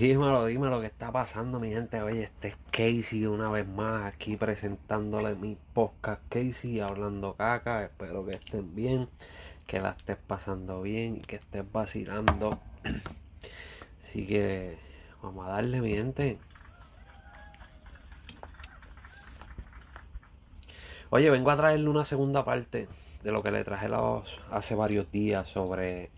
[0.00, 2.00] Dímelo, dímelo, ¿qué está pasando, mi gente?
[2.00, 7.84] Oye, este es Casey una vez más aquí presentándole mi podcast Casey hablando caca.
[7.84, 9.10] Espero que estén bien,
[9.66, 12.58] que la estés pasando bien y que estés vacilando.
[14.02, 14.78] Así que
[15.22, 16.38] vamos a darle, mi gente.
[21.10, 22.88] Oye, vengo a traerle una segunda parte
[23.22, 23.88] de lo que le traje
[24.50, 26.08] hace varios días sobre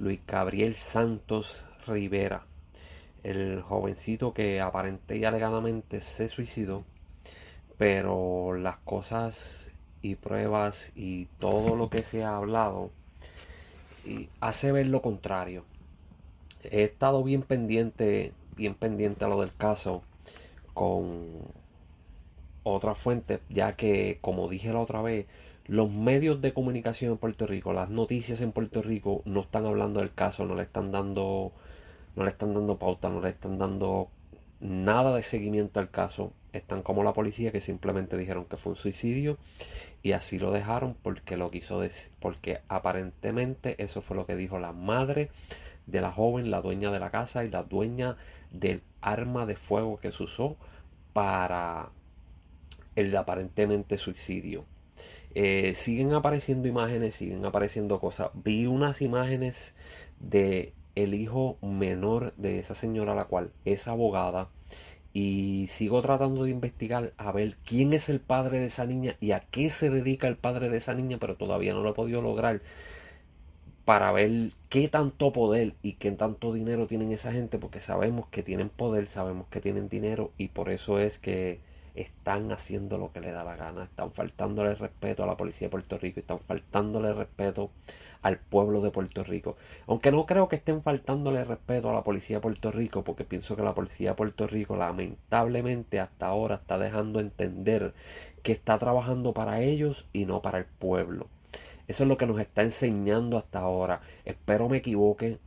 [0.00, 2.44] Luis Gabriel Santos Rivera
[3.24, 6.84] el jovencito que aparente y alegadamente se suicidó,
[7.78, 9.66] pero las cosas
[10.02, 12.90] y pruebas y todo lo que se ha hablado
[14.04, 15.64] y hace ver lo contrario.
[16.62, 20.02] He estado bien pendiente, bien pendiente a lo del caso
[20.74, 21.28] con
[22.62, 25.26] otra fuente, ya que como dije la otra vez,
[25.66, 30.00] los medios de comunicación en Puerto Rico, las noticias en Puerto Rico no están hablando
[30.00, 31.52] del caso, no le están dando
[32.16, 34.08] no le están dando pauta, no le están dando
[34.60, 36.32] nada de seguimiento al caso.
[36.52, 39.38] Están como la policía que simplemente dijeron que fue un suicidio
[40.02, 44.58] y así lo dejaron porque lo quiso decir, porque aparentemente eso fue lo que dijo
[44.58, 45.30] la madre
[45.86, 48.16] de la joven, la dueña de la casa y la dueña
[48.52, 50.56] del arma de fuego que se usó
[51.12, 51.90] para
[52.96, 54.64] el aparentemente suicidio.
[55.34, 58.30] Eh, siguen apareciendo imágenes, siguen apareciendo cosas.
[58.34, 59.74] Vi unas imágenes
[60.20, 64.48] de el hijo menor de esa señora, la cual es abogada,
[65.12, 69.30] y sigo tratando de investigar a ver quién es el padre de esa niña y
[69.30, 72.20] a qué se dedica el padre de esa niña, pero todavía no lo he podido
[72.20, 72.60] lograr
[73.84, 78.42] para ver qué tanto poder y qué tanto dinero tienen esa gente, porque sabemos que
[78.42, 81.60] tienen poder, sabemos que tienen dinero y por eso es que
[81.94, 85.70] están haciendo lo que le da la gana, están faltándole respeto a la policía de
[85.70, 87.70] Puerto Rico, están faltándole respeto
[88.24, 89.56] al pueblo de Puerto Rico.
[89.86, 93.54] Aunque no creo que estén faltándole respeto a la policía de Puerto Rico, porque pienso
[93.54, 97.92] que la policía de Puerto Rico lamentablemente hasta ahora está dejando entender
[98.42, 101.28] que está trabajando para ellos y no para el pueblo.
[101.86, 104.00] Eso es lo que nos está enseñando hasta ahora.
[104.24, 105.38] Espero me equivoque,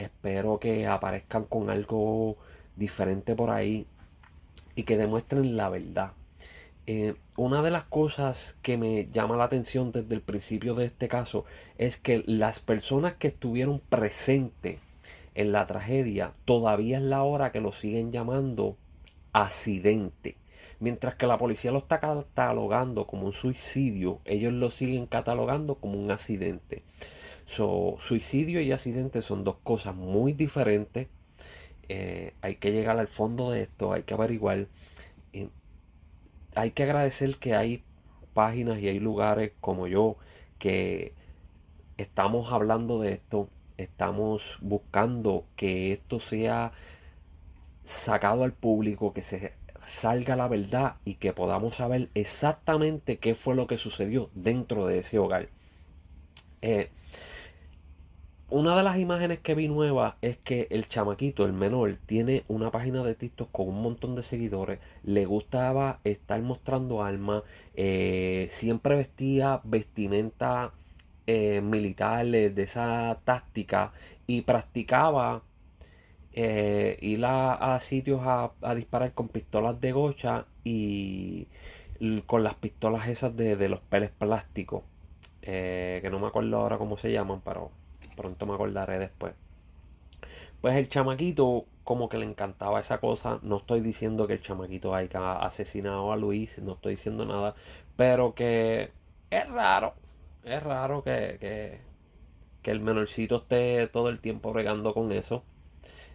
[0.00, 2.36] espero que aparezcan con algo
[2.74, 3.86] diferente por ahí
[4.74, 6.12] y que demuestren la verdad.
[6.86, 11.08] Eh, una de las cosas que me llama la atención desde el principio de este
[11.08, 11.46] caso
[11.78, 14.80] es que las personas que estuvieron presentes
[15.34, 18.76] en la tragedia todavía es la hora que lo siguen llamando
[19.32, 20.36] accidente.
[20.78, 25.98] Mientras que la policía lo está catalogando como un suicidio, ellos lo siguen catalogando como
[25.98, 26.82] un accidente.
[27.46, 31.08] suicidio y accidente son dos cosas muy diferentes.
[31.88, 34.66] Eh, hay que llegar al fondo de esto, hay que averiguar
[36.54, 37.82] hay que agradecer que hay
[38.32, 40.16] páginas y hay lugares como yo
[40.58, 41.12] que
[41.96, 46.72] estamos hablando de esto, estamos buscando que esto sea
[47.84, 49.52] sacado al público, que se
[49.86, 55.00] salga la verdad y que podamos saber exactamente qué fue lo que sucedió dentro de
[55.00, 55.48] ese hogar.
[56.62, 56.90] Eh,
[58.54, 62.70] una de las imágenes que vi nueva es que el chamaquito, el menor, tiene una
[62.70, 64.78] página de TikTok con un montón de seguidores.
[65.02, 67.42] Le gustaba estar mostrando armas.
[67.74, 70.72] Eh, siempre vestía vestimenta
[71.26, 73.92] eh, militares de esa táctica
[74.28, 75.42] y practicaba
[76.32, 81.48] eh, ir a, sitios a, disparar con pistolas de gocha y
[82.26, 84.84] con las pistolas esas de, de los peles plásticos.
[85.42, 87.72] que no me acuerdo ahora cómo se llaman, pero
[88.14, 89.34] pronto me acordaré después.
[90.60, 93.38] Pues el chamaquito como que le encantaba esa cosa.
[93.42, 97.54] No estoy diciendo que el chamaquito haya asesinado a Luis, no estoy diciendo nada,
[97.96, 98.90] pero que
[99.30, 99.94] es raro,
[100.42, 101.80] es raro que, que,
[102.62, 105.44] que el menorcito esté todo el tiempo regando con eso.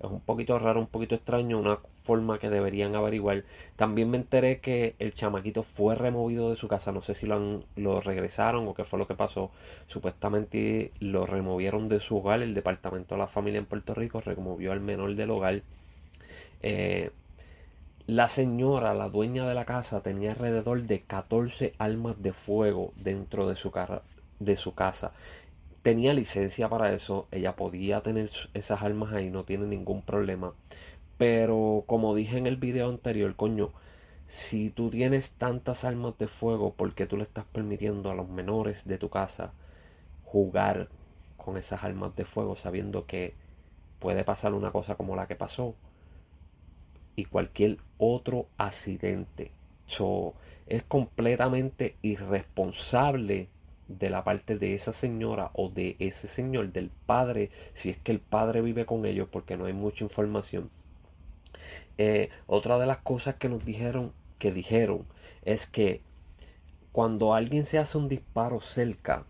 [0.00, 3.44] Es un poquito raro, un poquito extraño, una forma que deberían averiguar.
[3.76, 6.92] También me enteré que el chamaquito fue removido de su casa.
[6.92, 9.50] No sé si lo, han, lo regresaron o qué fue lo que pasó.
[9.88, 12.42] Supuestamente lo removieron de su hogar.
[12.42, 15.62] El departamento de la familia en Puerto Rico removió al menor del hogar.
[16.62, 17.10] Eh,
[18.06, 23.48] la señora, la dueña de la casa, tenía alrededor de 14 armas de fuego dentro
[23.48, 23.72] de su,
[24.40, 25.12] de su casa
[25.82, 30.54] tenía licencia para eso, ella podía tener esas armas ahí, no tiene ningún problema.
[31.18, 33.70] Pero como dije en el video anterior, coño,
[34.28, 38.28] si tú tienes tantas armas de fuego, ¿por qué tú le estás permitiendo a los
[38.28, 39.52] menores de tu casa
[40.24, 40.88] jugar
[41.36, 43.34] con esas armas de fuego sabiendo que
[43.98, 45.74] puede pasar una cosa como la que pasó
[47.14, 49.52] y cualquier otro accidente?
[49.86, 50.34] So,
[50.66, 53.48] es completamente irresponsable
[53.88, 58.12] de la parte de esa señora o de ese señor, del padre, si es que
[58.12, 60.70] el padre vive con ellos, porque no hay mucha información,
[61.98, 65.04] Eh, otra de las cosas que nos dijeron, que dijeron,
[65.44, 66.00] es que
[66.92, 69.24] cuando alguien se hace un disparo cerca,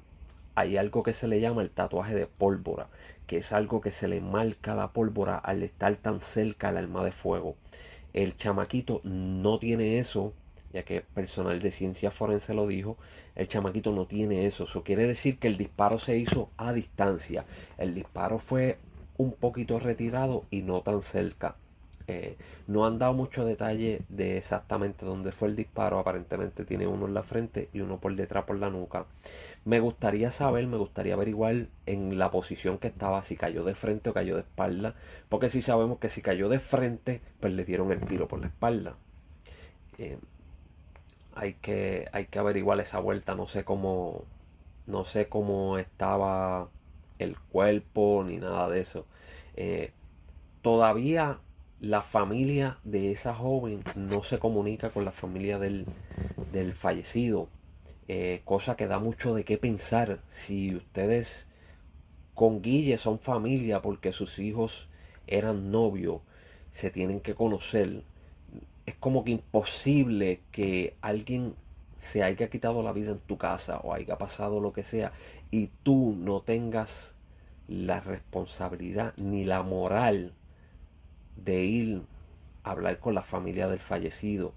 [0.55, 2.89] hay algo que se le llama el tatuaje de pólvora,
[3.27, 7.05] que es algo que se le marca la pólvora al estar tan cerca al arma
[7.05, 7.57] de fuego.
[8.13, 10.35] El chamaquito no tiene eso,
[10.73, 12.97] ya que personal de ciencia forense lo dijo,
[13.35, 14.65] el chamaquito no tiene eso.
[14.65, 17.45] Eso quiere decir que el disparo se hizo a distancia.
[17.79, 18.79] El disparo fue
[19.17, 21.57] un poquito retirado y no tan cerca.
[22.09, 25.99] Eh, no han dado mucho detalle de exactamente dónde fue el disparo.
[25.99, 29.07] Aparentemente tiene uno en la frente y uno por detrás por la nuca.
[29.65, 34.11] Me gustaría saber, me gustaría averiguar en la posición que estaba, si cayó de frente
[34.11, 34.95] o cayó de espalda.
[35.29, 38.49] Porque si sabemos que si cayó de frente, pues le dieron el tiro por la
[38.49, 38.95] espalda.
[39.99, 40.19] Eh,
[41.35, 43.35] hay que, hay que averiguar esa vuelta.
[43.35, 44.25] No sé cómo,
[44.87, 46.69] no sé cómo estaba
[47.19, 49.07] el cuerpo ni nada de eso.
[49.57, 49.93] Eh,
[50.63, 51.39] todavía
[51.83, 55.85] la familia de esa joven no se comunica con la familia del,
[56.53, 57.49] del fallecido.
[58.07, 60.21] Eh, cosa que da mucho de qué pensar.
[60.33, 61.49] Si ustedes
[62.35, 64.89] con Guille son familia porque sus hijos
[65.27, 66.21] eran novios,
[66.71, 68.05] se tienen que conocer
[68.87, 71.55] es como que imposible que alguien
[71.97, 75.13] se haya quitado la vida en tu casa o haya pasado lo que sea
[75.51, 77.15] y tú no tengas
[77.69, 80.33] la responsabilidad ni la moral
[81.37, 82.03] de ir
[82.65, 84.53] a hablar con la familia del fallecido.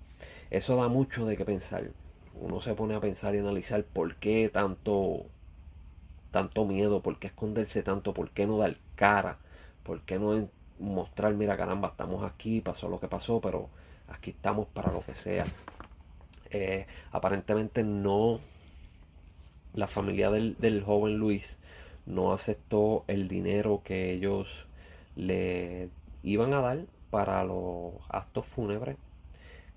[0.50, 1.92] Eso da mucho de qué pensar.
[2.40, 5.26] Uno se pone a pensar y analizar por qué tanto
[6.36, 9.38] tanto miedo, por qué esconderse tanto, por qué no dar cara,
[9.84, 10.50] por qué no
[10.80, 13.70] mostrar, mira caramba, estamos aquí, pasó lo que pasó, pero
[14.10, 15.46] aquí estamos para lo que sea.
[16.50, 18.40] Eh, aparentemente no,
[19.74, 21.58] la familia del, joven Luis
[22.06, 24.68] no aceptó el dinero que ellos
[25.16, 25.90] le
[26.26, 26.80] iban a dar
[27.10, 28.98] para los actos fúnebres.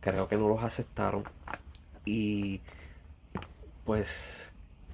[0.00, 1.24] Creo que no los aceptaron.
[2.04, 2.60] Y
[3.84, 4.08] pues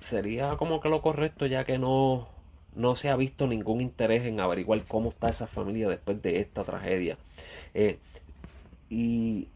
[0.01, 2.29] sería como que lo correcto ya que no,
[2.75, 6.65] no se ha visto ningún interés en averiguar cómo está esa familia después de esta
[6.65, 7.19] tragedia.
[7.73, 7.99] Eh,
[8.91, 9.49] y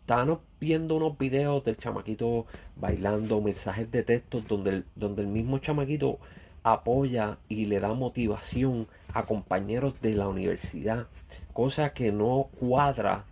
[0.00, 2.46] estábamos viendo unos videos del chamaquito
[2.76, 6.18] bailando, mensajes de texto donde el, donde el mismo chamaquito
[6.72, 11.06] apoya y le da motivación a compañeros de la universidad,
[11.52, 13.24] cosa que no cuadra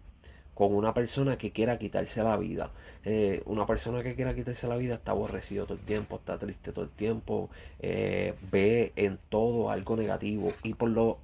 [0.55, 2.71] con una persona que quiera quitarse la vida.
[3.05, 6.73] Eh, una persona que quiera quitarse la vida está aborrecido todo el tiempo, está triste
[6.73, 7.51] todo el tiempo,
[7.81, 11.19] eh, ve en todo algo negativo y por lo,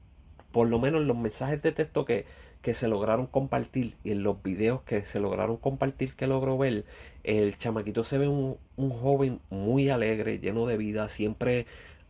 [0.53, 2.27] por lo menos los mensajes de texto que,
[2.63, 6.85] que se lograron compartir y en los videos que se lograron compartir que logró ver,
[7.25, 11.67] el chamaquito se ve un, joven muy alegre, lleno de vida, siempre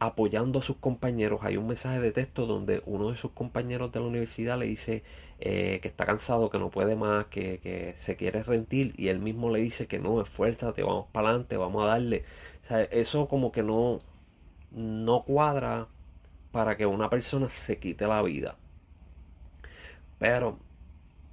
[0.06, 1.40] apoyando a sus compañeros.
[1.42, 5.02] Hay un mensaje de texto donde uno de sus compañeros de la universidad le dice
[5.40, 9.50] eh, que está cansado, que no puede más, que, se quiere rendir y él mismo
[9.50, 12.24] le dice que no, esfuérzate, vamos para adelante, vamos a darle.
[12.90, 14.00] eso como que no,
[14.72, 15.88] no cuadra
[16.52, 18.56] para que una persona se quite la vida.
[20.18, 20.58] Pero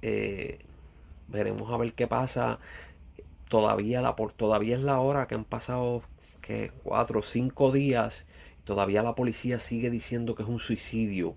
[0.02, 0.60] eh,
[1.28, 2.58] veremos a ver qué pasa.
[3.48, 6.02] Todavía, la, todavía es la hora que han pasado
[6.40, 8.26] que cuatro o cinco días.
[8.70, 11.34] Todavía la policía sigue diciendo que es un suicidio.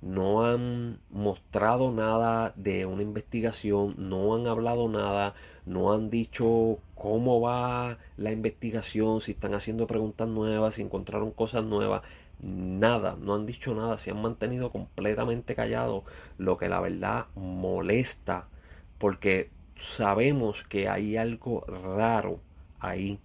[0.00, 5.34] No han mostrado nada de una investigación, no han hablado nada,
[5.64, 11.62] no han dicho cómo va la investigación, si están haciendo preguntas nuevas, si encontraron cosas
[11.62, 12.02] nuevas
[12.40, 16.02] nada, no han dicho nada, se han mantenido completamente callados,
[16.36, 18.48] lo que la verdad molesta,
[18.98, 22.40] porque sabemos que hay algo raro
[22.80, 23.20] ahí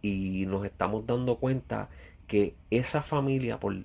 [0.00, 1.90] y nos estamos dando cuenta
[2.26, 3.76] que esa familia por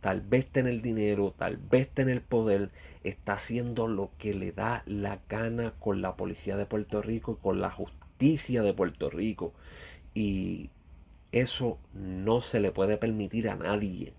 [0.00, 2.70] tal vez tener dinero, tal vez tener poder,
[3.04, 7.42] está haciendo lo que le da la gana con la policía de Puerto Rico y
[7.42, 9.52] con la justicia de Puerto Rico.
[10.14, 10.70] Y
[11.32, 14.14] eso no se le puede permitir a nadie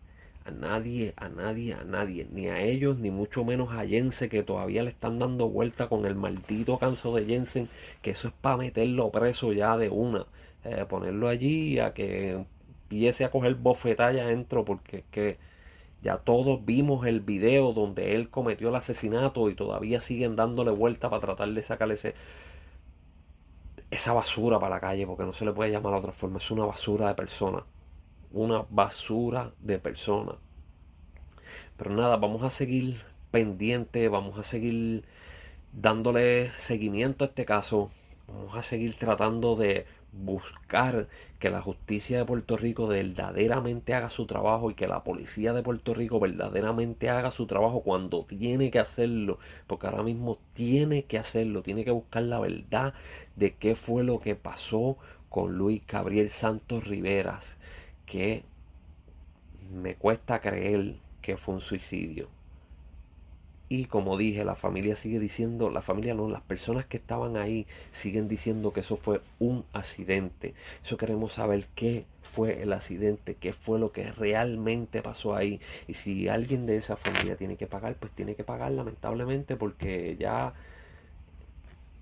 [0.45, 4.43] a nadie, a nadie, a nadie, ni a ellos, ni mucho menos a Jensen, que
[4.43, 7.69] todavía le están dando vuelta con el maldito canso de Jensen,
[8.01, 10.25] que eso es para meterlo preso ya de una,
[10.63, 12.43] eh, ponerlo allí a que
[12.91, 15.37] empiece a coger bofetalla adentro, porque es que
[16.03, 21.09] ya todos vimos el video donde él cometió el asesinato y todavía siguen dándole vuelta
[21.09, 22.15] para tratar de sacarle ese,
[23.91, 26.51] esa basura para la calle, porque no se le puede llamar de otra forma, es
[26.51, 27.63] una basura de persona
[28.33, 30.35] una basura de personas.
[31.77, 35.03] Pero nada, vamos a seguir pendiente, vamos a seguir
[35.73, 37.91] dándole seguimiento a este caso,
[38.27, 41.07] vamos a seguir tratando de buscar
[41.39, 45.63] que la justicia de Puerto Rico verdaderamente haga su trabajo y que la policía de
[45.63, 51.17] Puerto Rico verdaderamente haga su trabajo cuando tiene que hacerlo, porque ahora mismo tiene que
[51.17, 52.93] hacerlo, tiene que buscar la verdad
[53.35, 54.97] de qué fue lo que pasó
[55.29, 57.57] con Luis Gabriel Santos Riveras,
[58.05, 58.43] que
[59.71, 62.27] me cuesta creer que fue un suicidio.
[63.71, 67.65] Y como dije, la familia sigue diciendo, la familia no, las personas que estaban ahí
[67.93, 70.53] siguen diciendo que eso fue un accidente.
[70.83, 75.61] Eso queremos saber qué fue el accidente, qué fue lo que realmente pasó ahí.
[75.87, 80.17] Y si alguien de esa familia tiene que pagar, pues tiene que pagar lamentablemente porque
[80.19, 80.53] ya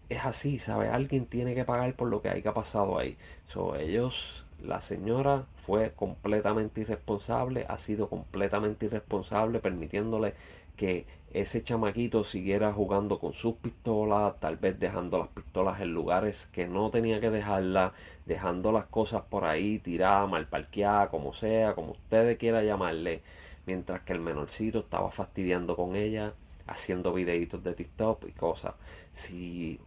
[0.09, 0.87] es así, ¿sabe?
[0.87, 3.15] Alguien tiene que pagar por lo que haya pasado ahí.
[3.47, 10.33] So, ellos, la señora fue completamente irresponsable, ha sido completamente irresponsable permitiéndole
[10.75, 16.47] que ese chamaquito siguiera jugando con sus pistolas, tal vez dejando las pistolas en lugares
[16.47, 17.93] que no tenía que dejarlas,
[18.25, 23.21] dejando las cosas por ahí tiradas, mal parqueadas, como sea, como ustedes quiera llamarle,
[23.67, 26.33] mientras que el menorcito estaba fastidiando con ella,
[26.65, 28.73] haciendo videitos de TikTok y cosas.
[29.13, 29.79] Si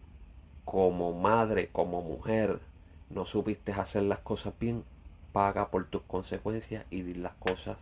[0.64, 2.61] como madre, como mujer,
[3.11, 4.84] no supiste hacer las cosas bien,
[5.32, 7.78] paga por tus consecuencias y di las cosas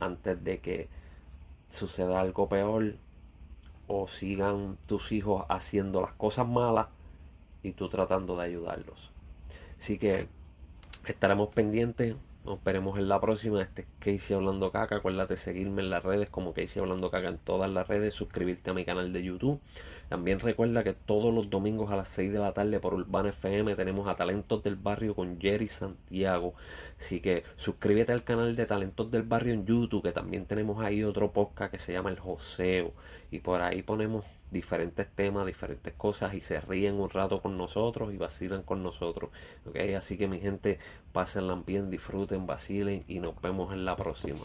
[0.00, 0.88] antes de que
[1.70, 2.94] suceda algo peor
[3.86, 6.88] o sigan tus hijos haciendo las cosas malas
[7.62, 9.10] y tú tratando de ayudarlos.
[9.78, 10.28] Así que
[11.06, 12.16] estaremos pendientes.
[12.44, 13.62] Nos veremos en la próxima.
[13.62, 14.96] Este es Casey Hablando Caca.
[14.96, 18.12] Acuérdate seguirme en las redes como Casey Hablando Caca en todas las redes.
[18.12, 19.60] Suscribirte a mi canal de YouTube.
[20.10, 23.74] También recuerda que todos los domingos a las 6 de la tarde por Urbana FM
[23.76, 26.52] tenemos a Talentos del Barrio con Jerry Santiago.
[27.00, 31.02] Así que suscríbete al canal de Talentos del Barrio en YouTube, que también tenemos ahí
[31.02, 32.92] otro podcast que se llama El Joseo.
[33.30, 38.12] Y por ahí ponemos diferentes temas, diferentes cosas y se ríen un rato con nosotros
[38.12, 39.30] y vacilan con nosotros.
[39.66, 39.94] ¿okay?
[39.94, 40.78] Así que mi gente,
[41.12, 44.44] pásenla bien, disfruten, vacilen y nos vemos en la próxima.